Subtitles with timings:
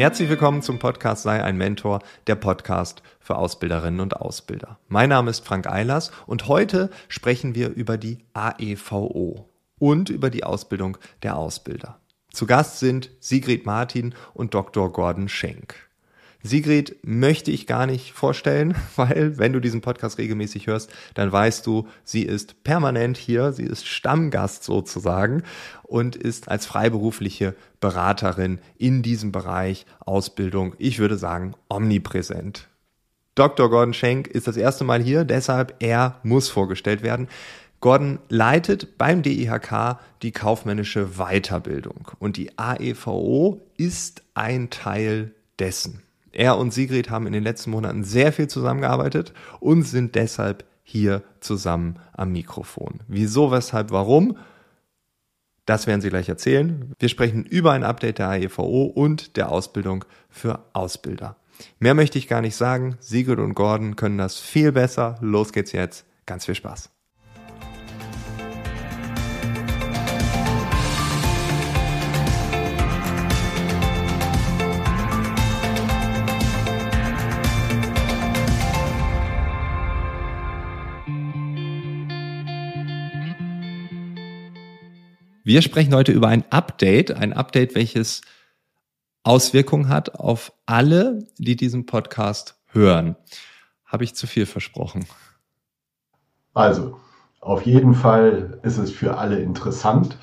[0.00, 4.78] Herzlich willkommen zum Podcast Sei ein Mentor, der Podcast für Ausbilderinnen und Ausbilder.
[4.88, 9.46] Mein Name ist Frank Eilers und heute sprechen wir über die AEVO
[9.78, 12.00] und über die Ausbildung der Ausbilder.
[12.32, 14.90] Zu Gast sind Sigrid Martin und Dr.
[14.90, 15.89] Gordon Schenk.
[16.42, 21.66] Sigrid möchte ich gar nicht vorstellen, weil wenn du diesen Podcast regelmäßig hörst, dann weißt
[21.66, 25.42] du, sie ist permanent hier, sie ist Stammgast sozusagen
[25.82, 32.68] und ist als freiberufliche Beraterin in diesem Bereich Ausbildung, ich würde sagen, omnipräsent.
[33.34, 33.70] Dr.
[33.70, 37.28] Gordon Schenk ist das erste Mal hier, deshalb er muss vorgestellt werden.
[37.80, 46.02] Gordon leitet beim DIHK die kaufmännische Weiterbildung und die AEVO ist ein Teil dessen.
[46.32, 51.22] Er und Sigrid haben in den letzten Monaten sehr viel zusammengearbeitet und sind deshalb hier
[51.40, 53.00] zusammen am Mikrofon.
[53.08, 54.36] Wieso, weshalb, warum?
[55.66, 56.92] Das werden Sie gleich erzählen.
[56.98, 61.36] Wir sprechen über ein Update der AEVO und der Ausbildung für Ausbilder.
[61.78, 62.96] Mehr möchte ich gar nicht sagen.
[63.00, 65.16] Sigrid und Gordon können das viel besser.
[65.20, 66.06] Los geht's jetzt.
[66.26, 66.90] Ganz viel Spaß.
[85.50, 88.20] Wir sprechen heute über ein Update, ein Update, welches
[89.24, 93.16] Auswirkungen hat auf alle, die diesen Podcast hören.
[93.84, 95.06] Habe ich zu viel versprochen?
[96.54, 97.00] Also,
[97.40, 100.16] auf jeden Fall ist es für alle interessant,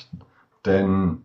[0.65, 1.23] denn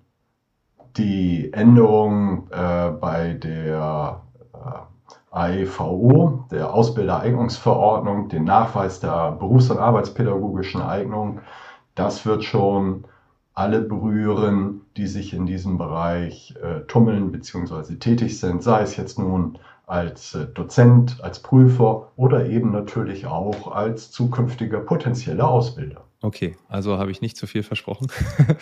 [0.97, 4.20] die Änderung äh, bei der
[4.53, 11.41] äh, AEVO, der Ausbildereignungsverordnung, den Nachweis der berufs- und arbeitspädagogischen Eignung,
[11.95, 13.05] das wird schon
[13.55, 17.96] alle berühren, die sich in diesem Bereich äh, tummeln bzw.
[17.96, 23.73] tätig sind, sei es jetzt nun als äh, Dozent, als Prüfer oder eben natürlich auch
[23.73, 26.05] als zukünftiger potenzieller Ausbilder.
[26.23, 28.07] Okay, also habe ich nicht zu viel versprochen.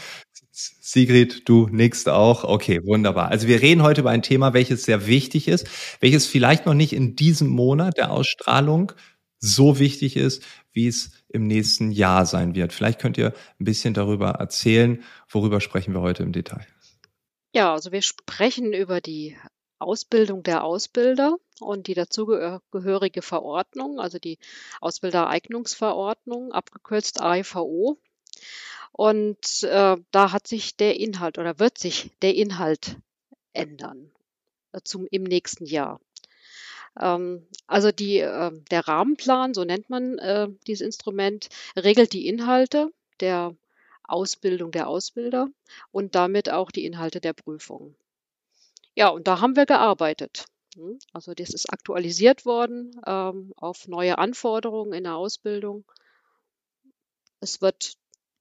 [0.50, 2.42] Sigrid, du nickst auch.
[2.42, 3.28] Okay, wunderbar.
[3.28, 5.68] Also wir reden heute über ein Thema, welches sehr wichtig ist,
[6.00, 8.92] welches vielleicht noch nicht in diesem Monat der Ausstrahlung
[9.38, 10.42] so wichtig ist,
[10.72, 12.72] wie es im nächsten Jahr sein wird.
[12.72, 16.66] Vielleicht könnt ihr ein bisschen darüber erzählen, worüber sprechen wir heute im Detail.
[17.54, 19.36] Ja, also wir sprechen über die
[19.78, 24.38] Ausbildung der Ausbilder und die dazugehörige Verordnung, also die
[24.80, 27.98] Ausbildereignungsverordnung, abgekürzt AIVO.
[28.92, 32.97] Und äh, da hat sich der Inhalt oder wird sich der Inhalt
[33.52, 34.10] ändern
[34.72, 36.00] äh, zum, im nächsten Jahr.
[36.98, 42.92] Ähm, also die, äh, der Rahmenplan, so nennt man äh, dieses Instrument, regelt die Inhalte
[43.20, 43.54] der
[44.04, 45.48] Ausbildung der Ausbilder
[45.92, 47.94] und damit auch die Inhalte der Prüfung.
[48.94, 50.46] Ja, und da haben wir gearbeitet.
[50.74, 55.84] Hm, also das ist aktualisiert worden ähm, auf neue Anforderungen in der Ausbildung.
[57.40, 57.94] Es wird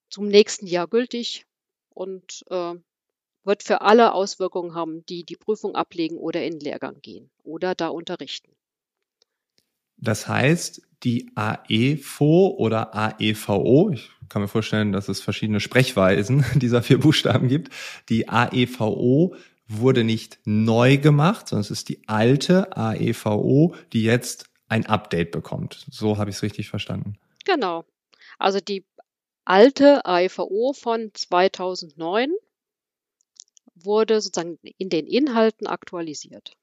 [0.10, 1.46] zum nächsten Jahr gültig
[1.92, 2.76] und äh,
[3.44, 7.76] wird für alle Auswirkungen haben, die die Prüfung ablegen oder in den Lehrgang gehen oder
[7.76, 8.52] da unterrichten.
[9.98, 16.84] Das heißt, die AEFO oder AEVO, ich kann mir vorstellen, dass es verschiedene Sprechweisen dieser
[16.84, 17.74] vier Buchstaben gibt,
[18.10, 19.36] die AEVO
[19.68, 25.86] wurde nicht neu gemacht, sondern es ist die alte AEVO, die jetzt ein Update bekommt.
[25.90, 27.18] So habe ich es richtig verstanden.
[27.46, 27.86] Genau.
[28.38, 28.86] Also die
[29.46, 32.32] alte AEVO von 2009
[33.84, 36.54] wurde sozusagen in den Inhalten aktualisiert.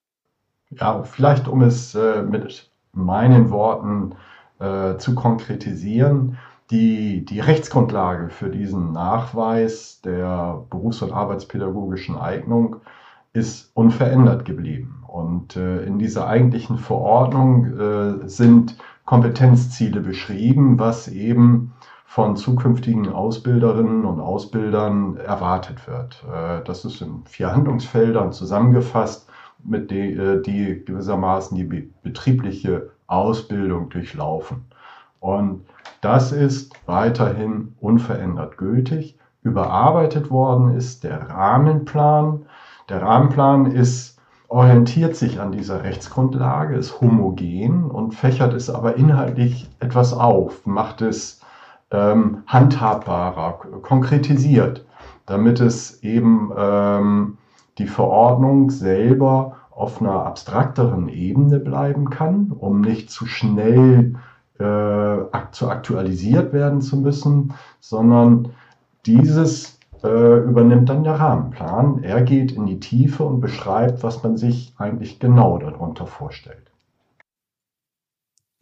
[0.71, 4.15] Ja, vielleicht um es äh, mit meinen Worten
[4.59, 6.39] äh, zu konkretisieren,
[6.71, 12.77] die, die Rechtsgrundlage für diesen Nachweis der berufs- und arbeitspädagogischen Eignung
[13.33, 15.05] ist unverändert geblieben.
[15.07, 21.73] Und äh, in dieser eigentlichen Verordnung äh, sind Kompetenzziele beschrieben, was eben
[22.17, 26.25] von zukünftigen Ausbilderinnen und Ausbildern erwartet wird.
[26.25, 29.29] Äh, das ist in vier Handlungsfeldern zusammengefasst,
[29.63, 34.65] mit die, äh, die gewissermaßen die betriebliche Ausbildung durchlaufen.
[35.21, 35.67] Und
[36.01, 39.19] das ist weiterhin unverändert gültig.
[39.43, 42.47] Überarbeitet worden ist der Rahmenplan.
[42.89, 44.19] Der Rahmenplan ist,
[44.49, 51.03] orientiert sich an dieser Rechtsgrundlage, ist homogen und fächert es aber inhaltlich etwas auf, macht
[51.03, 51.36] es
[51.91, 54.85] ähm, handhabbarer, konkretisiert,
[55.27, 57.39] damit es eben ähm,
[57.79, 64.15] die Verordnung selber auf einer abstrakteren Ebene bleiben kann, um nicht zu schnell
[64.59, 65.19] äh,
[65.51, 68.49] zu aktualisiert werden zu müssen, sondern
[69.05, 72.03] dieses äh, übernimmt dann der Rahmenplan.
[72.03, 76.71] Er geht in die Tiefe und beschreibt, was man sich eigentlich genau darunter vorstellt.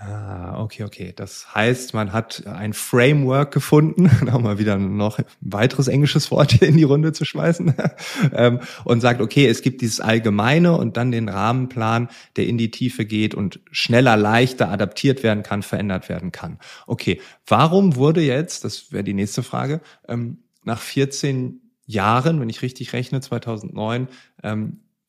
[0.07, 1.13] Ah, okay, okay.
[1.17, 6.55] Das heißt, man hat ein Framework gefunden, um mal wieder noch ein weiteres englisches Wort
[6.63, 7.75] in die Runde zu schmeißen,
[8.35, 12.71] ähm, und sagt, okay, es gibt dieses Allgemeine und dann den Rahmenplan, der in die
[12.71, 16.59] Tiefe geht und schneller, leichter adaptiert werden kann, verändert werden kann.
[16.87, 22.63] Okay, warum wurde jetzt, das wäre die nächste Frage, ähm, nach 14 Jahren, wenn ich
[22.63, 24.09] richtig rechne, 2009,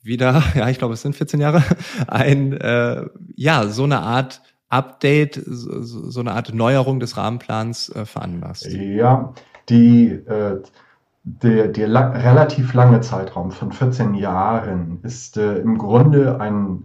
[0.05, 1.63] wieder, ja, ich glaube, es sind 14 Jahre,
[2.07, 3.05] ein, äh,
[3.35, 8.71] ja, so eine Art Update, so, eine Art Neuerung des Rahmenplans äh, veranlasst?
[8.71, 9.33] Ja,
[9.69, 10.61] die, äh,
[11.23, 16.83] der, der la relativ lange Zeitraum von 14 Jahren ist äh, im Grunde ein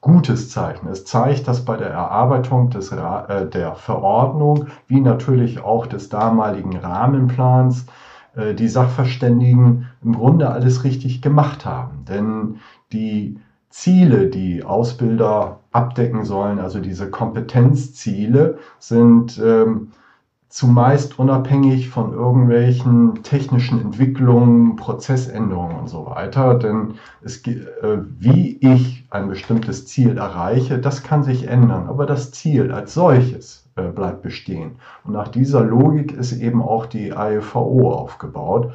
[0.00, 0.88] gutes Zeichen.
[0.88, 7.84] Es zeigt, dass bei der Erarbeitung des, der Verordnung, wie natürlich auch des damaligen Rahmenplans,
[8.58, 12.06] die Sachverständigen im Grunde alles richtig gemacht haben.
[12.06, 12.60] Denn
[12.92, 13.38] die
[13.68, 19.92] Ziele, die Ausbilder abdecken sollen, also diese Kompetenzziele, sind ähm,
[20.50, 26.54] zumeist unabhängig von irgendwelchen technischen Entwicklungen, Prozessänderungen und so weiter.
[26.54, 32.32] Denn es, äh, wie ich ein bestimmtes Ziel erreiche, das kann sich ändern, aber das
[32.32, 34.72] Ziel als solches äh, bleibt bestehen.
[35.04, 38.72] Und nach dieser Logik ist eben auch die AEVO aufgebaut.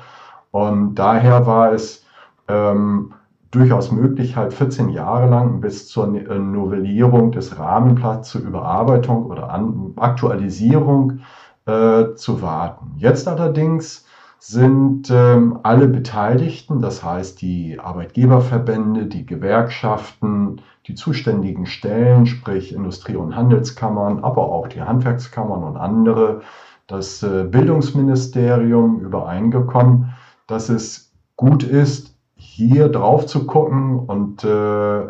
[0.52, 2.06] Und daher war es
[2.48, 3.14] ähm,
[3.56, 9.50] durchaus möglich, halt 14 Jahre lang bis zur äh, Novellierung des Rahmenplans zur Überarbeitung oder
[9.50, 11.20] An Aktualisierung
[11.66, 12.94] äh, zu warten.
[12.98, 14.06] Jetzt allerdings
[14.40, 23.16] sind ähm, alle Beteiligten, das heißt die Arbeitgeberverbände, die Gewerkschaften, die zuständigen Stellen, sprich Industrie-
[23.16, 26.42] und Handelskammern, aber auch die Handwerkskammern und andere,
[26.88, 30.14] das äh, Bildungsministerium übereingekommen,
[30.46, 32.15] dass es gut ist,
[32.56, 35.08] hier drauf zu gucken und äh,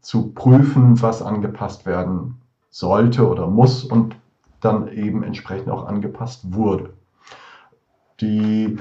[0.00, 2.40] zu prüfen, was angepasst werden
[2.70, 4.16] sollte oder muss und
[4.62, 6.94] dann eben entsprechend auch angepasst wurde.
[8.22, 8.78] Die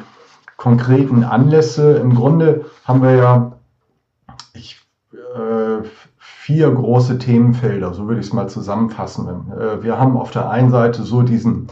[0.56, 3.51] konkreten Anlässe, im Grunde haben wir ja
[4.54, 4.78] ich,
[5.12, 5.84] äh,
[6.18, 9.51] vier große Themenfelder, so würde ich es mal zusammenfassen.
[9.51, 11.68] Äh, wir haben auf der einen Seite so diesen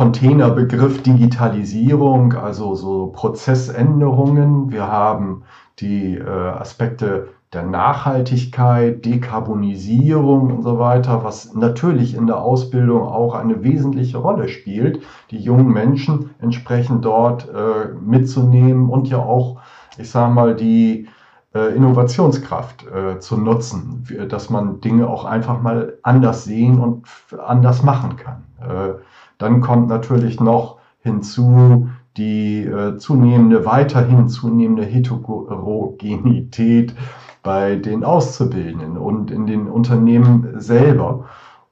[0.00, 4.72] Containerbegriff Digitalisierung, also so Prozessänderungen.
[4.72, 5.42] Wir haben
[5.78, 13.34] die äh, Aspekte der Nachhaltigkeit, Dekarbonisierung und so weiter, was natürlich in der Ausbildung auch
[13.34, 19.60] eine wesentliche Rolle spielt, die jungen Menschen entsprechend dort äh, mitzunehmen und ja auch,
[19.98, 21.08] ich sage mal, die
[21.54, 27.06] äh, Innovationskraft äh, zu nutzen, dass man Dinge auch einfach mal anders sehen und
[27.38, 28.44] anders machen kann.
[29.40, 36.94] Dann kommt natürlich noch hinzu die äh, zunehmende, weiterhin zunehmende Heterogenität
[37.42, 41.24] bei den Auszubildenden und in den Unternehmen selber.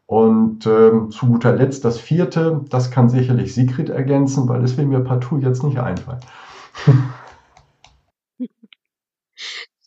[0.07, 4.87] Und ähm, zu guter Letzt das vierte, das kann sicherlich Sigrid ergänzen, weil es will
[4.87, 6.21] mir partout jetzt nicht einfallen.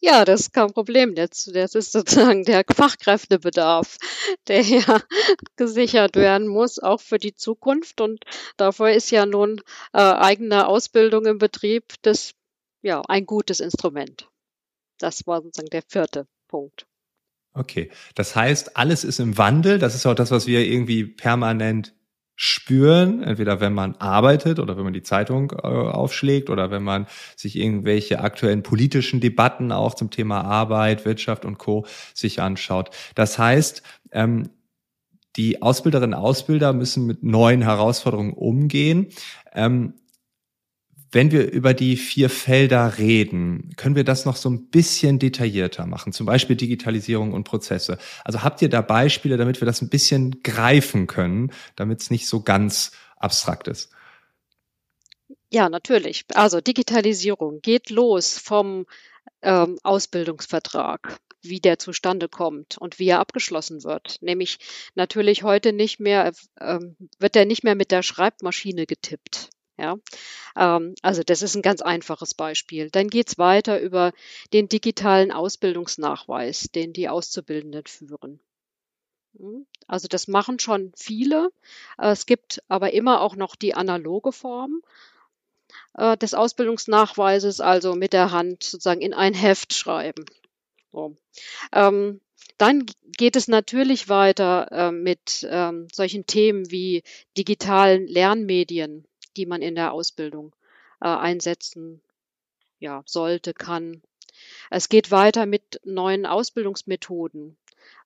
[0.04, 1.14] Ja, das ist kein Problem.
[1.14, 3.98] Das, ist sozusagen der Fachkräftebedarf,
[4.48, 5.00] der ja
[5.58, 8.02] gesichert werden muss, auch für die Zukunft.
[8.02, 8.24] Und
[8.58, 9.62] dafür ist ja nun
[9.94, 12.34] äh, eigene Ausbildung im Betrieb das
[12.82, 14.28] ja ein gutes Instrument.
[14.98, 16.88] Das war sozusagen der vierte Punkt.
[17.54, 19.78] Okay, das heißt, alles ist im Wandel.
[19.78, 21.94] Das ist auch das, was wir irgendwie permanent
[22.44, 27.06] spüren, entweder wenn man arbeitet oder wenn man die Zeitung äh, aufschlägt oder wenn man
[27.36, 31.86] sich irgendwelche aktuellen politischen Debatten auch zum Thema Arbeit, Wirtschaft und Co.
[32.16, 32.90] sich anschaut.
[33.14, 34.50] Das heißt, ähm,
[35.36, 39.10] die Ausbilderinnen und Ausbilder müssen mit neuen Herausforderungen umgehen.
[39.54, 39.94] Ähm,
[41.12, 45.86] wenn wir über die vier Felder reden, können wir das noch so ein bisschen detaillierter
[45.86, 47.98] machen, zum Beispiel Digitalisierung und Prozesse.
[48.24, 52.28] Also habt ihr da Beispiele, damit wir das ein bisschen greifen können, damit es nicht
[52.28, 53.92] so ganz abstrakt ist?
[55.52, 56.24] Ja, natürlich.
[56.34, 58.86] Also Digitalisierung geht los vom
[59.42, 64.18] ähm, Ausbildungsvertrag wie der zustande kommt und wie er abgeschlossen wird.
[64.22, 64.60] Nämlich
[64.96, 69.50] natürlich heute nicht mehr, ähm, wird er nicht mehr mit der Schreibmaschine getippt.
[69.82, 69.98] Ja,
[70.56, 72.92] ähm, also das ist ein ganz einfaches Beispiel.
[72.92, 74.14] Dann geht es weiter über
[74.54, 78.40] den digitalen Ausbildungsnachweis, den die Auszubildenden führen.
[79.40, 81.50] Hm, also das machen schon viele.
[81.98, 84.84] Es gibt aber immer auch noch die analoge Form
[85.96, 90.26] äh, des Ausbildungsnachweises, also mit der Hand sozusagen in ein Heft schreiben.
[90.92, 91.16] So.
[91.72, 92.22] Ähm,
[92.60, 92.86] dann
[93.18, 97.02] geht es natürlich weiter äh, mit ähm, solchen Themen wie
[97.36, 99.08] digitalen Lernmedien
[99.38, 100.56] die man in der Ausbildung
[101.02, 102.02] äh, einsetzen
[102.80, 104.02] ja, sollte, kann.
[104.70, 107.58] Es geht weiter mit neuen Ausbildungsmethoden,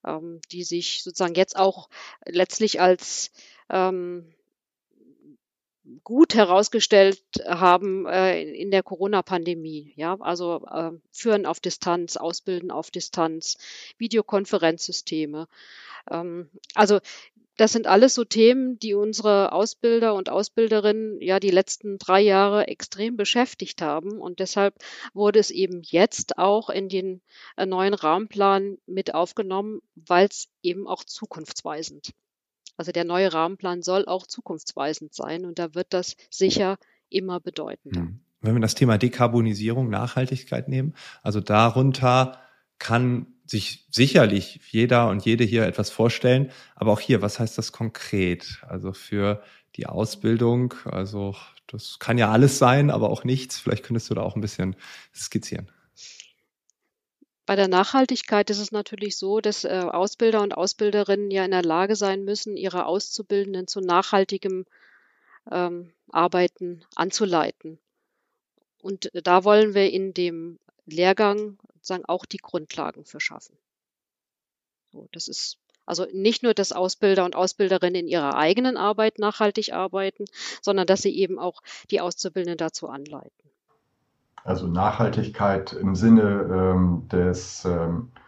[0.05, 1.89] ähm, die sich sozusagen jetzt auch
[2.25, 3.31] letztlich als
[3.69, 4.33] ähm,
[6.03, 9.93] gut herausgestellt haben äh, in der Corona-Pandemie.
[9.95, 13.57] Ja, also äh, Führen auf Distanz, Ausbilden auf Distanz,
[13.97, 15.47] Videokonferenzsysteme.
[16.09, 16.99] Ähm, also
[17.57, 22.67] das sind alles so Themen, die unsere Ausbilder und Ausbilderinnen ja die letzten drei Jahre
[22.67, 24.19] extrem beschäftigt haben.
[24.19, 24.75] Und deshalb
[25.13, 27.21] wurde es eben jetzt auch in den
[27.55, 32.11] äh, neuen Rahmenplan mit aufgenommen, weil es eben auch zukunftsweisend.
[32.77, 36.77] Also der neue Rahmenplan soll auch zukunftsweisend sein und da wird das sicher
[37.09, 38.01] immer bedeutender.
[38.01, 38.19] Hm.
[38.41, 40.93] Wenn wir das Thema Dekarbonisierung, Nachhaltigkeit nehmen,
[41.23, 42.41] also darunter
[42.77, 46.51] kann sich sicherlich jeder und jede hier etwas vorstellen.
[46.75, 48.61] Aber auch hier, was heißt das konkret?
[48.67, 49.43] Also für
[49.75, 51.35] die Ausbildung, also
[51.67, 53.59] das kann ja alles sein, aber auch nichts.
[53.59, 54.75] Vielleicht könntest du da auch ein bisschen
[55.13, 55.69] skizzieren.
[57.45, 61.63] Bei der Nachhaltigkeit ist es natürlich so, dass äh, Ausbilder und Ausbilderinnen ja in der
[61.63, 64.65] Lage sein müssen, ihre Auszubildenden zu nachhaltigem
[65.51, 67.77] ähm, Arbeiten anzuleiten.
[68.81, 73.55] Und da wollen wir in dem Lehrgang sozusagen auch die Grundlagen für schaffen.
[74.91, 79.71] So, das ist also nicht nur, dass Ausbilder und Ausbilderinnen in ihrer eigenen Arbeit nachhaltig
[79.71, 80.25] arbeiten,
[80.63, 81.61] sondern dass sie eben auch
[81.91, 83.51] die Auszubildenden dazu anleiten.
[84.43, 88.19] Also Nachhaltigkeit im Sinne ähm, des ähm, äh,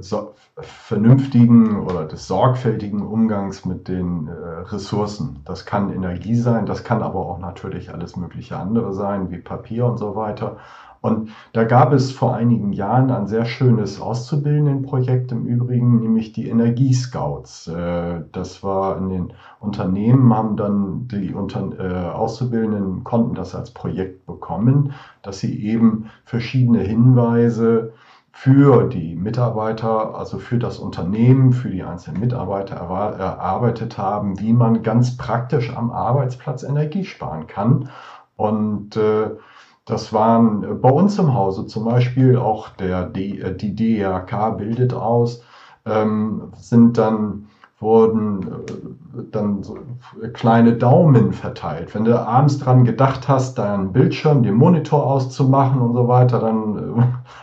[0.00, 5.40] so, vernünftigen oder des sorgfältigen Umgangs mit den äh, Ressourcen.
[5.44, 9.86] Das kann Energie sein, das kann aber auch natürlich alles mögliche andere sein, wie Papier
[9.86, 10.58] und so weiter.
[11.02, 16.48] Und da gab es vor einigen Jahren ein sehr schönes Auszubildendenprojekt im Übrigen, nämlich die
[16.48, 17.68] Energiescouts.
[17.68, 24.26] Äh, das war in den Unternehmen, haben dann die äh, Auszubildenden konnten das als Projekt
[24.26, 24.92] bekommen,
[25.22, 27.94] dass sie eben verschiedene Hinweise
[28.32, 34.82] für die Mitarbeiter, also für das Unternehmen, für die einzelnen Mitarbeiter erarbeitet haben, wie man
[34.82, 37.90] ganz praktisch am Arbeitsplatz Energie sparen kann.
[38.36, 39.30] Und äh,
[39.84, 44.94] das waren äh, bei uns im Hause zum Beispiel auch der, äh, die DRK bildet
[44.94, 45.42] aus,
[45.84, 47.48] ähm, sind dann
[47.80, 48.46] wurden
[49.32, 49.78] dann so
[50.32, 51.94] kleine Daumen verteilt.
[51.94, 56.78] Wenn du abends dran gedacht hast, deinen Bildschirm, den Monitor auszumachen und so weiter, dann
[56.78, 57.02] äh,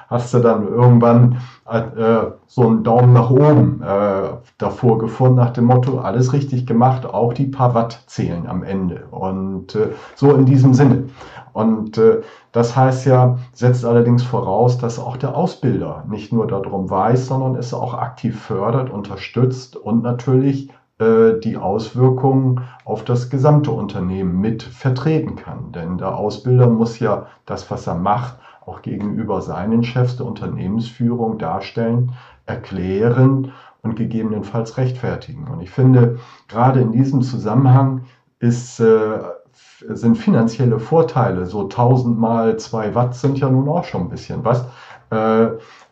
[0.10, 5.66] hast du dann irgendwann äh, so einen Daumen nach oben äh, davor gefunden, nach dem
[5.66, 9.06] Motto, alles richtig gemacht, auch die paar Watt zählen am Ende.
[9.12, 11.10] Und äh, so in diesem Sinne.
[11.54, 12.22] Und äh,
[12.52, 17.56] das heißt ja, setzt allerdings voraus, dass auch der Ausbilder nicht nur darum weiß, sondern
[17.56, 25.36] es auch aktiv fördert, unterstützt und natürlich die Auswirkungen auf das gesamte Unternehmen mit vertreten
[25.36, 25.72] kann.
[25.72, 31.38] Denn der Ausbilder muss ja das, was er macht, auch gegenüber seinen Chefs der Unternehmensführung
[31.38, 32.14] darstellen,
[32.46, 33.52] erklären
[33.82, 35.48] und gegebenenfalls rechtfertigen.
[35.48, 38.02] Und ich finde, gerade in diesem Zusammenhang
[38.40, 39.20] ist, äh,
[39.88, 44.44] sind finanzielle Vorteile, so 1000 mal 2 Watt sind ja nun auch schon ein bisschen
[44.44, 44.66] was,
[45.10, 45.48] äh,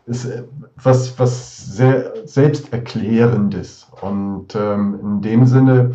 [0.06, 0.28] ist
[0.76, 3.90] was, was sehr selbsterklärendes.
[4.00, 5.94] Und ähm, in dem Sinne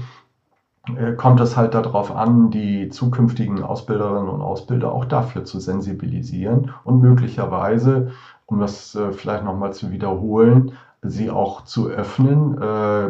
[0.97, 6.73] äh, kommt es halt darauf an, die zukünftigen Ausbilderinnen und Ausbilder auch dafür zu sensibilisieren
[6.83, 8.11] und möglicherweise,
[8.45, 13.09] um das äh, vielleicht nochmal zu wiederholen, sie auch zu öffnen, äh,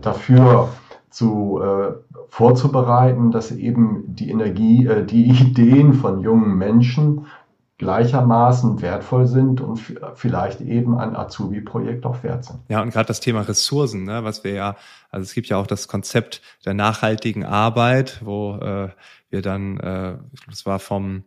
[0.00, 0.68] dafür
[1.10, 1.92] zu äh,
[2.28, 7.26] vorzubereiten, dass eben die Energie, äh, die Ideen von jungen Menschen
[7.80, 9.80] gleichermaßen wertvoll sind und
[10.14, 12.58] vielleicht eben ein Azubi-Projekt auch wert sind.
[12.68, 14.76] Ja, und gerade das Thema Ressourcen, ne, was wir ja,
[15.10, 18.90] also es gibt ja auch das Konzept der nachhaltigen Arbeit, wo äh,
[19.30, 21.24] wir dann, äh, das war vom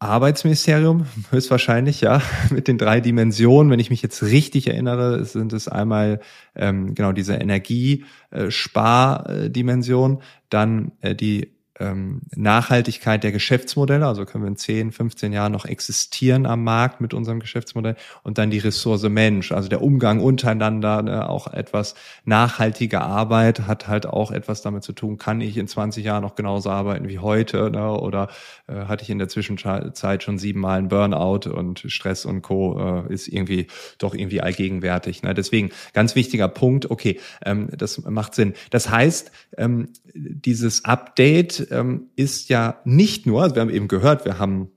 [0.00, 3.72] Arbeitsministerium, höchstwahrscheinlich, ja, mit den drei Dimensionen.
[3.72, 6.20] Wenn ich mich jetzt richtig erinnere, sind es einmal
[6.54, 14.56] ähm, genau diese Energiespardimension, dann äh, die ähm, Nachhaltigkeit der Geschäftsmodelle, also können wir in
[14.56, 19.52] 10, 15 Jahren noch existieren am Markt mit unserem Geschäftsmodell und dann die Ressource Mensch,
[19.52, 24.92] also der Umgang untereinander, ne, auch etwas nachhaltige Arbeit hat halt auch etwas damit zu
[24.92, 28.28] tun, kann ich in 20 Jahren noch genauso arbeiten wie heute ne, oder
[28.66, 33.06] äh, hatte ich in der Zwischenzeit schon siebenmal einen Burnout und Stress und Co.
[33.08, 33.66] Äh, ist irgendwie
[33.98, 35.22] doch irgendwie allgegenwärtig.
[35.22, 35.34] Ne?
[35.34, 38.54] Deswegen ganz wichtiger Punkt, okay, ähm, das macht Sinn.
[38.70, 44.24] Das heißt, ähm, dieses Update ähm, ist ja nicht nur, also wir haben eben gehört,
[44.24, 44.70] wir haben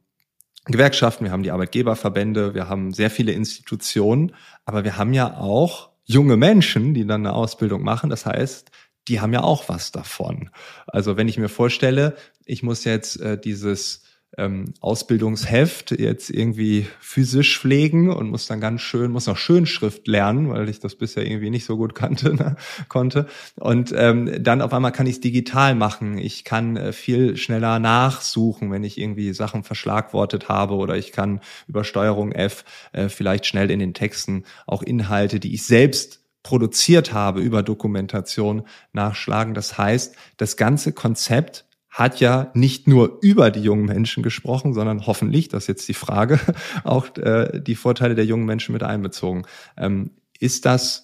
[0.65, 4.33] Gewerkschaften, wir haben die Arbeitgeberverbände, wir haben sehr viele Institutionen,
[4.65, 8.09] aber wir haben ja auch junge Menschen, die dann eine Ausbildung machen.
[8.09, 8.71] Das heißt,
[9.07, 10.49] die haben ja auch was davon.
[10.87, 12.15] Also wenn ich mir vorstelle,
[12.45, 14.03] ich muss jetzt äh, dieses
[14.37, 20.49] ähm, Ausbildungsheft jetzt irgendwie physisch pflegen und muss dann ganz schön, muss noch Schönschrift lernen,
[20.49, 22.55] weil ich das bisher irgendwie nicht so gut kannte, ne,
[22.89, 23.27] konnte.
[23.55, 26.17] Und ähm, dann auf einmal kann ich es digital machen.
[26.17, 31.39] Ich kann äh, viel schneller nachsuchen, wenn ich irgendwie Sachen verschlagwortet habe oder ich kann
[31.67, 37.11] über Steuerung F äh, vielleicht schnell in den Texten auch Inhalte, die ich selbst produziert
[37.11, 39.55] habe über Dokumentation nachschlagen.
[39.55, 41.65] Das heißt, das ganze Konzept
[41.95, 45.93] hat ja nicht nur über die jungen Menschen gesprochen, sondern hoffentlich, das ist jetzt die
[45.93, 46.41] Frage,
[46.83, 49.47] auch äh, die Vorteile der jungen Menschen mit einbezogen.
[49.77, 51.03] Ähm, ist das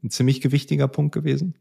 [0.00, 1.56] ein ziemlich gewichtiger Punkt gewesen?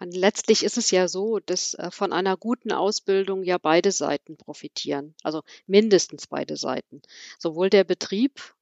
[0.00, 5.14] Letztlich ist es ja so, dass äh, von einer guten Ausbildung ja beide Seiten profitieren,
[5.22, 7.02] also mindestens beide Seiten.
[7.38, 8.54] Sowohl der Betrieb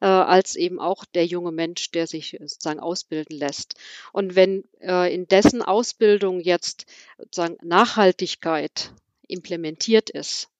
[0.00, 3.74] äh, als eben auch der junge Mensch, der sich sozusagen ausbilden lässt.
[4.12, 6.86] Und wenn äh, in dessen Ausbildung jetzt
[7.18, 8.92] sozusagen Nachhaltigkeit
[9.26, 10.50] implementiert ist,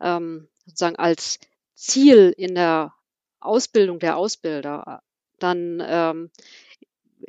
[0.00, 1.38] ähm, sozusagen als
[1.74, 2.94] Ziel in der
[3.40, 5.02] Ausbildung der Ausbilder,
[5.38, 6.30] dann ähm,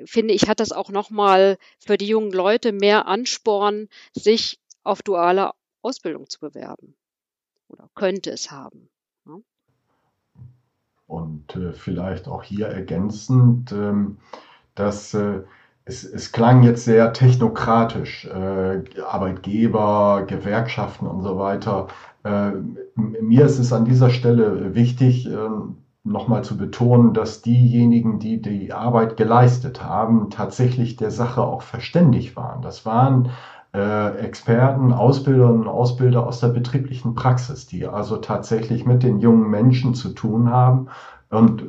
[0.05, 5.51] finde ich, hat das auch nochmal für die jungen Leute mehr Ansporn, sich auf duale
[5.81, 6.95] Ausbildung zu bewerben.
[7.67, 8.89] Oder könnte es haben.
[11.13, 14.17] Und äh, vielleicht auch hier ergänzend, ähm,
[14.74, 15.41] dass äh,
[15.86, 21.88] es, es, klang jetzt sehr technokratisch, äh, Arbeitgeber, Gewerkschaften und so weiter.
[22.24, 22.53] Äh,
[22.96, 28.74] mir ist es an dieser Stelle wichtig, ähm, nochmal zu betonen, dass diejenigen, die die
[28.74, 32.63] Arbeit geleistet haben, tatsächlich der Sache auch verständig waren.
[32.63, 33.29] Das waren
[33.74, 39.50] äh, Experten, Ausbilderinnen und Ausbilder aus der betrieblichen Praxis, die also tatsächlich mit den jungen
[39.50, 40.88] Menschen zu tun haben
[41.32, 41.63] und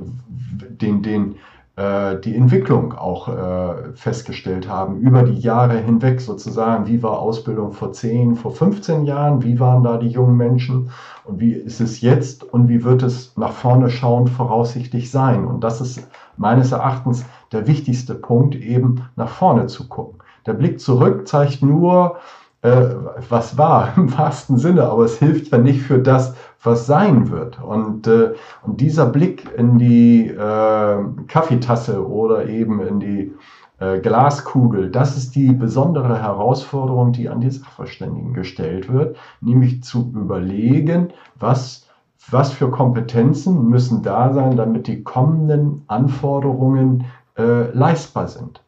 [0.68, 1.36] den, den,
[1.76, 6.86] äh, die Entwicklung auch äh, festgestellt haben über die Jahre hinweg sozusagen.
[6.86, 9.42] Wie war Ausbildung vor 10, vor 15 Jahren?
[9.42, 10.90] Wie waren da die jungen Menschen?
[11.24, 12.44] Und wie ist es jetzt?
[12.44, 15.46] Und wie wird es nach vorne schauend voraussichtlich sein?
[15.46, 20.18] Und das ist meines Erachtens der wichtigste Punkt, eben nach vorne zu gucken.
[20.46, 22.16] Der Blick zurück zeigt nur,
[22.64, 22.94] äh,
[23.28, 27.62] was war im wahrsten Sinne, aber es hilft ja nicht für das, was sein wird.
[27.62, 30.96] Und, äh, und dieser Blick in die äh,
[31.28, 33.34] Kaffeetasse oder eben in die
[33.80, 40.10] äh, Glaskugel, das ist die besondere Herausforderung, die an die Sachverständigen gestellt wird, nämlich zu
[40.14, 41.86] überlegen, was,
[42.30, 47.04] was für Kompetenzen müssen da sein, damit die kommenden Anforderungen
[47.36, 48.63] äh, leistbar sind.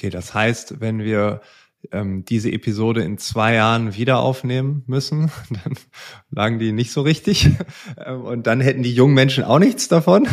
[0.00, 1.42] Okay, das heißt, wenn wir
[1.92, 5.74] ähm, diese Episode in zwei Jahren wieder aufnehmen müssen, dann
[6.30, 7.48] lagen die nicht so richtig
[8.04, 10.28] ähm, und dann hätten die jungen Menschen auch nichts davon.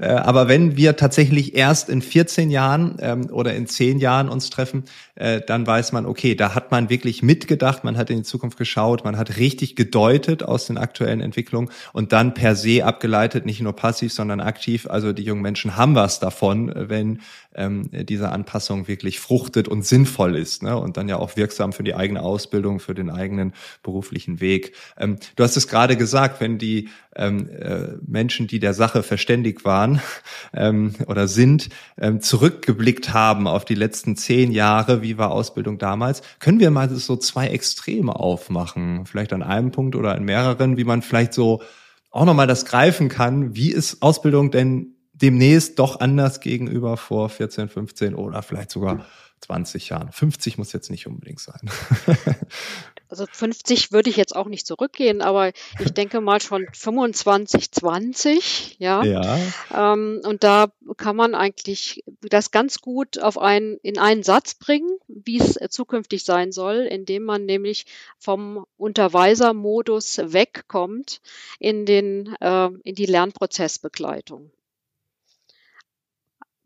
[0.00, 4.50] Äh, aber wenn wir tatsächlich erst in 14 Jahren ähm, oder in 10 Jahren uns
[4.50, 4.84] treffen,
[5.14, 8.56] äh, dann weiß man, okay, da hat man wirklich mitgedacht, man hat in die Zukunft
[8.56, 13.60] geschaut, man hat richtig gedeutet aus den aktuellen Entwicklungen und dann per se abgeleitet, nicht
[13.60, 14.86] nur passiv, sondern aktiv.
[14.88, 17.20] Also die jungen Menschen haben was davon, wenn
[17.54, 20.76] ähm, diese Anpassung wirklich fruchtet und sinnvoll ist ne?
[20.76, 23.52] und dann ja auch wirksam für die eigene Ausbildung, für den eigenen
[23.82, 24.74] beruflichen Weg.
[24.98, 29.64] Ähm, du hast es gerade gesagt, wenn die ähm, äh, Menschen, die der Sache verständig
[29.64, 30.00] waren
[30.54, 31.68] ähm, oder sind,
[32.00, 36.88] ähm, zurückgeblickt haben auf die letzten zehn Jahre, wie war Ausbildung damals, können wir mal
[36.90, 41.62] so zwei Extreme aufmachen, vielleicht an einem Punkt oder an mehreren, wie man vielleicht so
[42.10, 47.68] auch nochmal das greifen kann, wie ist Ausbildung denn demnächst doch anders gegenüber vor 14,
[47.68, 49.06] 15 oder vielleicht sogar
[49.42, 50.12] 20 Jahren.
[50.12, 51.70] 50 muss jetzt nicht unbedingt sein.
[53.08, 58.76] also 50 würde ich jetzt auch nicht zurückgehen, aber ich denke mal schon 25, 20,
[58.78, 59.02] ja.
[59.04, 59.38] ja.
[59.74, 64.98] Ähm, und da kann man eigentlich das ganz gut auf einen, in einen Satz bringen,
[65.08, 67.86] wie es zukünftig sein soll, indem man nämlich
[68.18, 71.20] vom Unterweisermodus wegkommt
[71.58, 74.50] in den, äh, in die Lernprozessbegleitung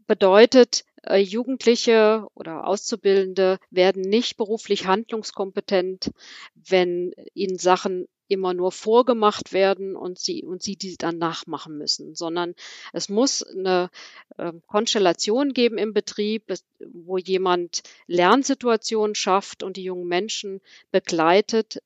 [0.07, 6.11] bedeutet, Jugendliche oder Auszubildende werden nicht beruflich handlungskompetent,
[6.55, 12.15] wenn ihnen Sachen immer nur vorgemacht werden und sie und sie die dann nachmachen müssen,
[12.15, 12.55] sondern
[12.93, 13.91] es muss eine
[14.37, 21.81] äh, Konstellation geben im Betrieb, wo jemand Lernsituationen schafft und die jungen Menschen begleitet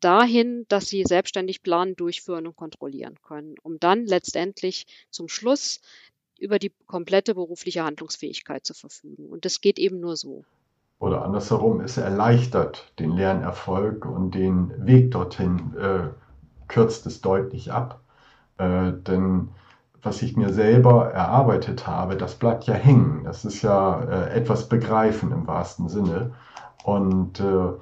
[0.00, 5.80] dahin, dass sie selbstständig planen, durchführen und kontrollieren können, um dann letztendlich zum Schluss
[6.38, 9.26] über die komplette berufliche Handlungsfähigkeit zu verfügen.
[9.28, 10.44] Und das geht eben nur so.
[10.98, 16.08] Oder andersherum, es erleichtert den Lernerfolg und den Weg dorthin äh,
[16.68, 18.00] kürzt es deutlich ab.
[18.58, 19.48] Äh, denn
[20.02, 23.24] was ich mir selber erarbeitet habe, das bleibt ja hängen.
[23.24, 26.32] Das ist ja äh, etwas begreifen im wahrsten Sinne.
[26.84, 27.72] Und, äh,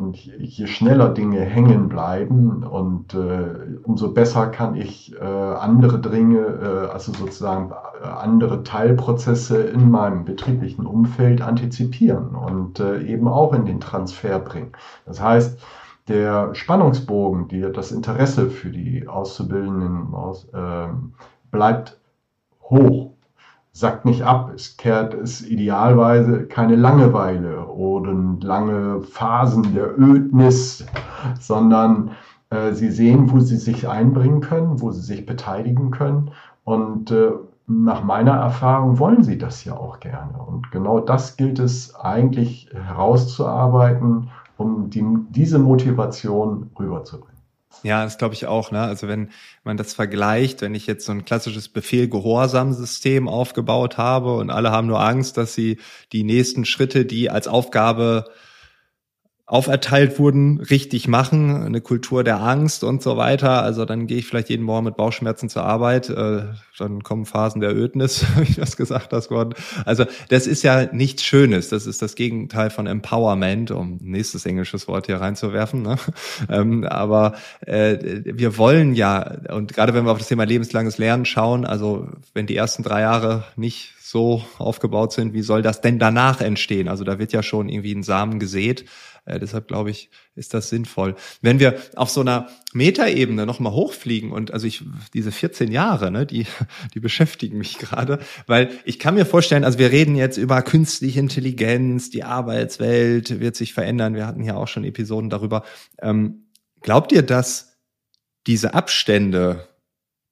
[0.00, 6.38] und je schneller Dinge hängen bleiben und äh, umso besser kann ich äh, andere Dinge,
[6.38, 13.66] äh, also sozusagen äh, andere Teilprozesse in meinem betrieblichen Umfeld antizipieren und eben auch in
[13.66, 14.72] den Transfer bringen.
[15.04, 15.60] Das heißt,
[16.08, 20.88] der Spannungsbogen, die, das Interesse für die Auszubildenden aus, äh,
[21.50, 22.00] bleibt
[22.62, 23.12] hoch,
[23.72, 24.50] sackt nicht ab.
[24.54, 30.84] Es kehrt es idealweise keine Langeweile oder lange Phasen der Ödnis,
[31.40, 32.10] sondern
[32.50, 36.30] äh, sie sehen, wo sie sich einbringen können, wo sie sich beteiligen können.
[36.64, 37.30] Und äh,
[37.66, 40.38] nach meiner Erfahrung wollen sie das ja auch gerne.
[40.46, 47.39] Und genau das gilt es eigentlich herauszuarbeiten um die, diese Motivation rüberzubringen.
[47.82, 48.70] Ja, das glaube ich auch.
[48.70, 48.80] Ne?
[48.80, 49.30] Also wenn
[49.64, 54.86] man das vergleicht, wenn ich jetzt so ein klassisches Befehl-Gehorsam-System aufgebaut habe und alle haben
[54.86, 55.78] nur Angst, dass sie
[56.12, 58.30] die nächsten Schritte, die als Aufgabe
[59.50, 63.64] auferteilt wurden, richtig machen, eine Kultur der Angst und so weiter.
[63.64, 66.42] Also dann gehe ich vielleicht jeden Morgen mit Bauchschmerzen zur Arbeit, äh,
[66.78, 69.54] dann kommen Phasen der Ödnis, wie ich das gesagt hast, Gordon.
[69.84, 74.86] Also das ist ja nichts Schönes, das ist das Gegenteil von Empowerment, um nächstes englisches
[74.86, 75.82] Wort hier reinzuwerfen.
[75.82, 75.96] Ne?
[76.48, 81.24] Ähm, aber äh, wir wollen ja, und gerade wenn wir auf das Thema lebenslanges Lernen
[81.24, 85.98] schauen, also wenn die ersten drei Jahre nicht so aufgebaut sind, wie soll das denn
[85.98, 86.88] danach entstehen?
[86.88, 88.84] Also da wird ja schon irgendwie ein Samen gesät.
[89.24, 91.16] Äh, deshalb glaube ich, ist das sinnvoll.
[91.42, 96.26] Wenn wir auf so einer Metaebene nochmal hochfliegen und also ich, diese 14 Jahre, ne,
[96.26, 96.46] die,
[96.94, 101.20] die beschäftigen mich gerade, weil ich kann mir vorstellen, also wir reden jetzt über künstliche
[101.20, 104.14] Intelligenz, die Arbeitswelt wird sich verändern.
[104.14, 105.64] Wir hatten ja auch schon Episoden darüber.
[106.00, 106.46] Ähm,
[106.80, 107.78] glaubt ihr, dass
[108.46, 109.68] diese Abstände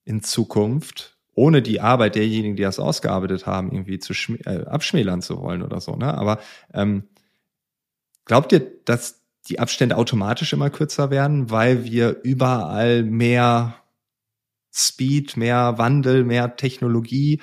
[0.04, 4.12] in Zukunft ohne die Arbeit derjenigen, die das ausgearbeitet haben, irgendwie zu
[4.44, 5.94] äh, abschmälern zu wollen oder so.
[5.94, 6.12] Ne?
[6.12, 6.40] Aber
[6.74, 7.04] ähm,
[8.28, 13.76] glaubt ihr, dass die Abstände automatisch immer kürzer werden, weil wir überall mehr
[14.72, 17.40] Speed, mehr Wandel, mehr Technologie,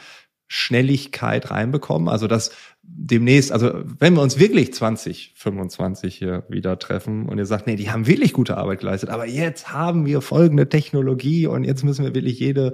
[0.48, 2.08] Schnelligkeit reinbekommen?
[2.08, 2.52] Also dass
[2.84, 7.90] demnächst, also wenn wir uns wirklich 2025 hier wieder treffen und ihr sagt, nee, die
[7.90, 12.14] haben wirklich gute Arbeit geleistet, aber jetzt haben wir folgende Technologie und jetzt müssen wir
[12.14, 12.74] wirklich jede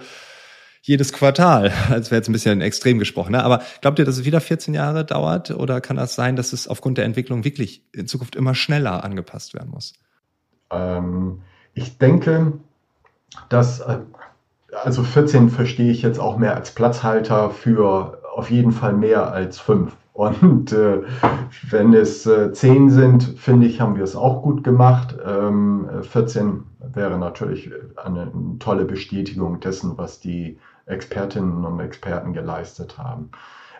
[0.81, 1.71] jedes Quartal.
[1.89, 3.31] Das wäre jetzt ein bisschen extrem gesprochen.
[3.33, 3.43] Ne?
[3.43, 6.67] Aber glaubt ihr, dass es wieder 14 Jahre dauert oder kann das sein, dass es
[6.67, 9.93] aufgrund der Entwicklung wirklich in Zukunft immer schneller angepasst werden muss?
[10.71, 11.41] Ähm,
[11.73, 12.53] ich denke,
[13.49, 13.99] dass, äh,
[14.83, 19.59] also 14 verstehe ich jetzt auch mehr als Platzhalter für auf jeden Fall mehr als
[19.59, 19.95] fünf.
[20.13, 21.03] Und äh,
[21.69, 25.15] wenn es äh, 10 sind, finde ich, haben wir es auch gut gemacht.
[25.25, 26.63] Ähm, 14
[26.93, 30.59] wäre natürlich eine, eine tolle Bestätigung dessen, was die
[30.91, 33.31] Expertinnen und Experten geleistet haben.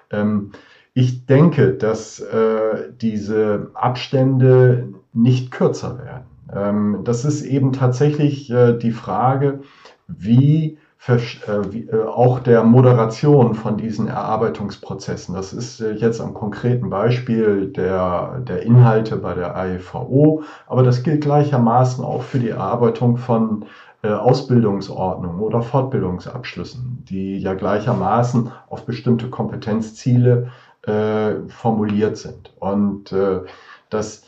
[0.10, 0.52] Ähm,
[0.93, 6.26] ich denke, dass äh, diese Abstände nicht kürzer werden.
[6.54, 9.62] Ähm, das ist eben tatsächlich äh, die Frage,
[10.08, 15.34] wie, äh, äh, auch der Moderation von diesen Erarbeitungsprozessen.
[15.34, 21.02] Das ist äh, jetzt am konkreten Beispiel der, der Inhalte bei der AEVO, aber das
[21.02, 23.65] gilt gleichermaßen auch für die Erarbeitung von
[24.03, 30.51] äh, Ausbildungsordnung oder Fortbildungsabschlüssen, die ja gleichermaßen auf bestimmte Kompetenzziele
[30.83, 32.51] äh, formuliert sind.
[32.59, 33.41] Und äh,
[33.89, 34.23] das,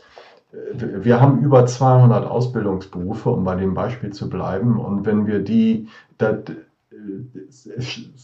[0.51, 4.79] äh, wir haben über 200 Ausbildungsberufe, um bei dem Beispiel zu bleiben.
[4.79, 6.36] Und wenn wir die, das,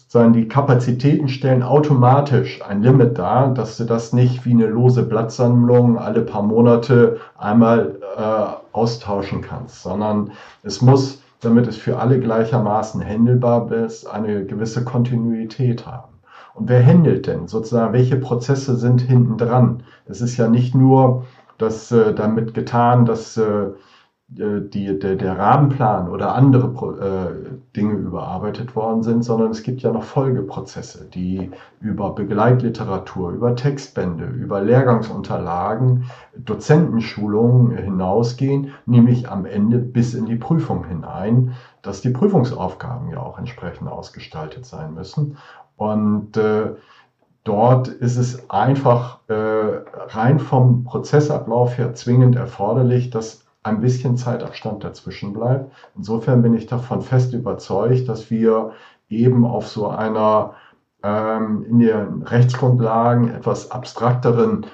[0.07, 5.03] sagen die Kapazitäten stellen automatisch ein Limit dar, dass du das nicht wie eine lose
[5.03, 10.31] Blattsammlung alle paar Monate einmal äh, austauschen kannst, sondern
[10.63, 16.19] es muss damit es für alle gleichermaßen händelbar ist, eine gewisse Kontinuität haben.
[16.53, 17.93] Und wer händelt denn sozusagen?
[17.93, 19.83] Welche Prozesse sind hinten dran?
[20.05, 21.25] Es ist ja nicht nur
[21.57, 23.67] das äh, damit getan, dass äh,
[24.31, 26.67] die, der, der Rahmenplan oder andere
[26.99, 31.49] äh, Dinge überarbeitet worden sind, sondern es gibt ja noch Folgeprozesse, die
[31.81, 36.05] über Begleitliteratur, über Textbände, über Lehrgangsunterlagen,
[36.37, 43.39] Dozentenschulungen hinausgehen, nämlich am Ende bis in die Prüfung hinein, dass die Prüfungsaufgaben ja auch
[43.39, 45.37] entsprechend ausgestaltet sein müssen.
[45.75, 46.75] Und äh,
[47.45, 54.83] dort ist es einfach äh, rein vom Prozessablauf her zwingend erforderlich, dass ein bisschen Zeitabstand
[54.83, 55.71] dazwischen bleibt.
[55.95, 58.71] Insofern bin ich davon fest überzeugt, dass wir
[59.09, 60.53] eben auf so einer
[61.03, 64.65] ähm, in den Rechtsgrundlagen etwas abstrakteren,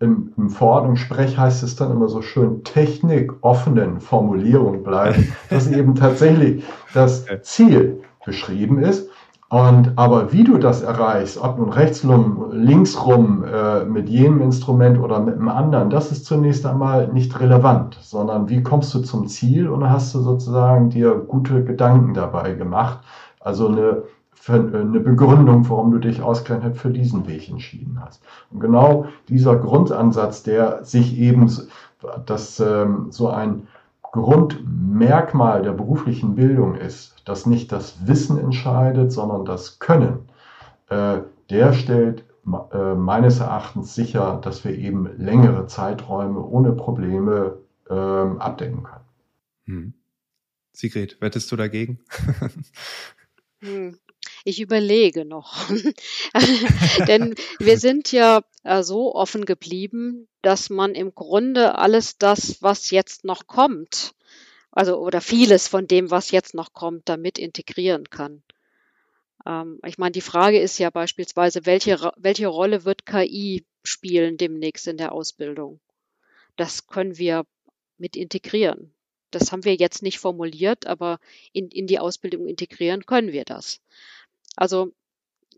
[0.00, 6.64] im, im Verordnungssprech heißt es dann immer so schön, technikoffenen Formulierung bleiben, dass eben tatsächlich
[6.92, 9.08] das Ziel beschrieben ist
[9.54, 15.20] Und, aber wie du das erreichst, ob nun rechtsrum, linksrum, äh, mit jenem Instrument oder
[15.20, 19.68] mit einem anderen, das ist zunächst einmal nicht relevant, sondern wie kommst du zum Ziel
[19.68, 22.98] und hast du sozusagen dir gute Gedanken dabei gemacht.
[23.38, 24.02] Also eine,
[24.48, 28.24] eine Begründung, warum du dich ausgerechnet für diesen Weg entschieden hast.
[28.50, 31.48] Und genau dieser Grundansatz, der sich eben,
[32.26, 33.68] dass ähm, so ein
[34.14, 40.28] Grundmerkmal der beruflichen Bildung ist, dass nicht das Wissen entscheidet, sondern das Können,
[40.88, 41.18] äh,
[41.50, 47.58] der stellt äh, meines Erachtens sicher, dass wir eben längere Zeiträume ohne Probleme
[47.90, 49.04] äh, abdecken können.
[49.64, 49.94] Hm.
[50.72, 51.98] Sigrid, wettest du dagegen?
[53.62, 53.98] hm.
[54.44, 55.68] Ich überlege noch.
[57.08, 62.90] Denn wir sind ja äh, so offen geblieben, dass man im Grunde alles das, was
[62.90, 64.14] jetzt noch kommt,
[64.70, 68.42] also oder vieles von dem, was jetzt noch kommt, damit integrieren kann.
[69.46, 74.86] Ähm, ich meine, die Frage ist ja beispielsweise, welche, welche Rolle wird KI spielen demnächst
[74.86, 75.80] in der Ausbildung?
[76.56, 77.46] Das können wir
[77.96, 78.94] mit integrieren.
[79.30, 81.18] Das haben wir jetzt nicht formuliert, aber
[81.52, 83.80] in, in die Ausbildung integrieren können wir das.
[84.56, 84.92] Also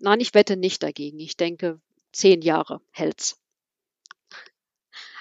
[0.00, 1.18] nein, ich wette nicht dagegen.
[1.20, 1.80] Ich denke,
[2.12, 3.38] zehn Jahre hält's.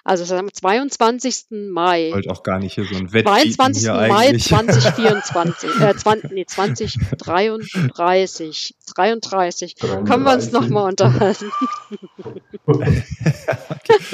[0.08, 1.46] Also am 22.
[1.72, 2.10] Mai.
[2.10, 3.88] Ich wollte auch gar nicht hier so ein Wettbieten 22.
[3.88, 9.76] Mai 2024, äh, 20, nee, 2033, 33.
[9.78, 11.50] Können wir uns nochmal unterhalten.
[12.68, 13.02] okay.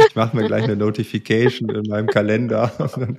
[0.07, 2.71] Ich mache mir gleich eine Notification in meinem Kalender.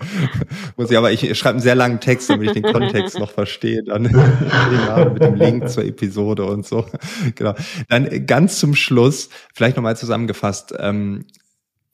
[0.79, 3.85] muss ich, aber ich schreibe einen sehr langen Text, damit ich den Kontext noch verstehe.
[3.85, 6.87] Dann mit dem Link zur Episode und so.
[7.35, 7.55] Genau.
[7.91, 11.27] Dann ganz zum Schluss, vielleicht nochmal zusammengefasst, ähm,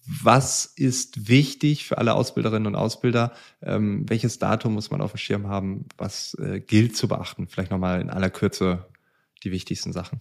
[0.09, 3.33] was ist wichtig für alle Ausbilderinnen und Ausbilder?
[3.61, 5.85] Ähm, welches Datum muss man auf dem Schirm haben?
[5.99, 7.47] Was äh, gilt zu beachten?
[7.47, 8.87] Vielleicht nochmal in aller Kürze
[9.45, 10.19] die wichtigsten Sachen.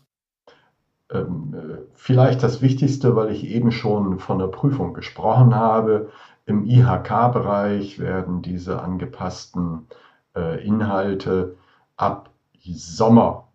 [1.10, 6.10] Ähm, äh, vielleicht das Wichtigste, weil ich eben schon von der Prüfung gesprochen habe.
[6.46, 9.88] Im IHK-Bereich werden diese angepassten
[10.36, 11.56] äh, Inhalte
[11.96, 12.30] ab
[12.62, 13.48] Sommer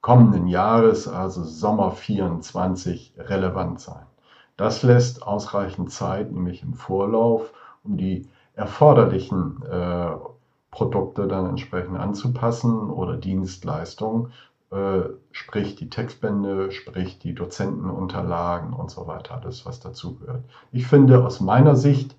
[0.00, 4.06] kommenden Jahres, also Sommer 24, relevant sein.
[4.56, 7.52] Das lässt ausreichend Zeit, nämlich im Vorlauf,
[7.84, 10.12] um die erforderlichen äh,
[10.70, 14.32] Produkte dann entsprechend anzupassen oder Dienstleistungen,
[14.70, 20.44] äh, sprich die Textbände, sprich die Dozentenunterlagen und so weiter, alles was dazugehört.
[20.72, 22.16] Ich finde, aus meiner Sicht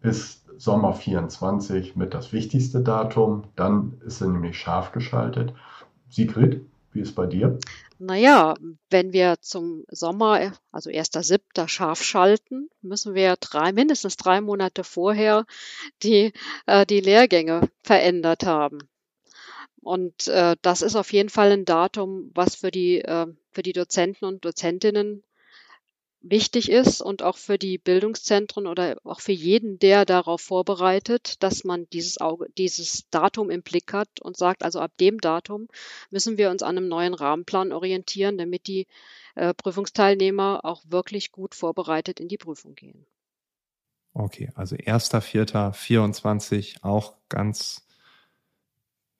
[0.00, 5.54] ist Sommer 24 mit das wichtigste Datum, dann ist er nämlich scharf geschaltet.
[6.08, 7.58] Sigrid, wie ist bei dir?
[8.02, 8.54] Naja,
[8.88, 11.68] wenn wir zum Sommer, also 1.7.
[11.68, 15.44] scharf schalten, müssen wir drei, mindestens drei Monate vorher
[16.02, 16.32] die,
[16.64, 18.78] äh, die Lehrgänge verändert haben.
[19.82, 23.74] Und äh, das ist auf jeden Fall ein Datum, was für die, äh, für die
[23.74, 25.22] Dozenten und Dozentinnen
[26.22, 31.64] wichtig ist und auch für die Bildungszentren oder auch für jeden, der darauf vorbereitet, dass
[31.64, 35.68] man dieses Auge, dieses Datum im Blick hat und sagt, also ab dem Datum
[36.10, 38.86] müssen wir uns an einem neuen Rahmenplan orientieren, damit die
[39.34, 43.06] äh, Prüfungsteilnehmer auch wirklich gut vorbereitet in die Prüfung gehen.
[44.12, 47.86] Okay, also 1.4.24 auch ganz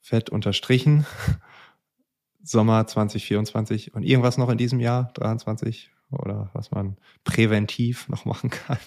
[0.00, 1.06] fett unterstrichen.
[2.42, 5.90] Sommer 2024 und irgendwas noch in diesem Jahr, 23?
[6.10, 8.78] Oder was man präventiv noch machen kann.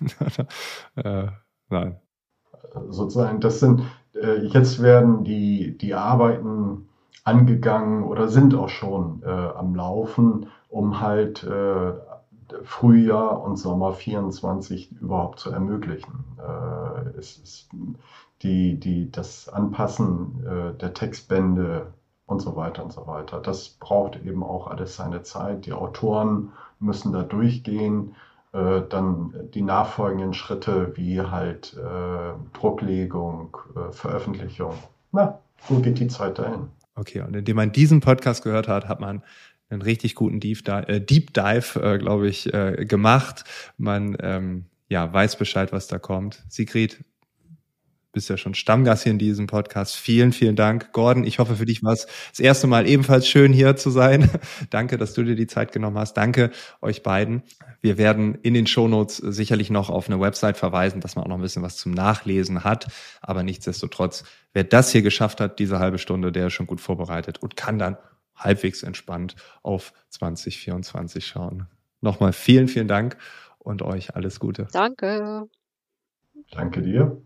[0.95, 1.27] äh,
[1.69, 1.99] nein.
[2.89, 3.83] Sozusagen, das sind,
[4.13, 6.89] äh, jetzt werden die, die Arbeiten
[7.23, 11.93] angegangen oder sind auch schon äh, am Laufen, um halt äh,
[12.63, 16.25] Frühjahr und Sommer 24 überhaupt zu ermöglichen.
[16.37, 17.69] Äh, es ist
[18.41, 21.93] die, die, das Anpassen äh, der Textbände
[22.25, 23.39] und so weiter und so weiter.
[23.39, 25.65] Das braucht eben auch alles seine Zeit.
[25.65, 26.51] Die Autoren
[26.83, 28.15] müssen da durchgehen.
[28.53, 34.75] Äh, dann die nachfolgenden Schritte wie halt äh, Drucklegung, äh, Veröffentlichung.
[35.11, 36.67] Na, so geht die Zeit dahin.
[36.95, 39.23] Okay, und indem man diesen Podcast gehört hat, hat man
[39.69, 43.43] einen richtig guten Deep Dive, äh, Deep Dive äh, glaube ich, gemacht.
[43.77, 46.43] Man ähm, ja, weiß Bescheid, was da kommt.
[46.49, 47.03] Sigrid,
[48.13, 49.95] bist ja schon Stammgast hier in diesem Podcast.
[49.95, 50.93] Vielen, vielen Dank.
[50.93, 54.29] Gordon, ich hoffe, für dich war es das erste Mal ebenfalls schön hier zu sein.
[54.69, 56.13] Danke, dass du dir die Zeit genommen hast.
[56.13, 57.43] Danke euch beiden.
[57.81, 61.37] Wir werden in den Shownotes sicherlich noch auf eine Website verweisen, dass man auch noch
[61.37, 62.87] ein bisschen was zum Nachlesen hat.
[63.21, 64.23] Aber nichtsdestotrotz,
[64.53, 67.79] wer das hier geschafft hat, diese halbe Stunde, der ist schon gut vorbereitet und kann
[67.79, 67.97] dann
[68.35, 71.67] halbwegs entspannt auf 2024 schauen.
[72.01, 73.17] Nochmal vielen, vielen Dank
[73.57, 74.67] und euch alles Gute.
[74.71, 75.47] Danke.
[76.51, 77.21] Danke dir.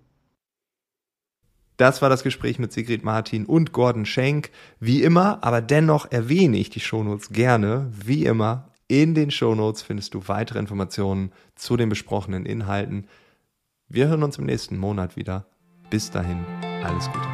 [1.78, 4.50] Das war das Gespräch mit Sigrid Martin und Gordon Schenk.
[4.80, 7.92] Wie immer, aber dennoch erwähne ich die Shownotes gerne.
[7.94, 13.08] Wie immer, in den Shownotes findest du weitere Informationen zu den besprochenen Inhalten.
[13.88, 15.46] Wir hören uns im nächsten Monat wieder.
[15.90, 16.44] Bis dahin,
[16.84, 17.28] alles Gute.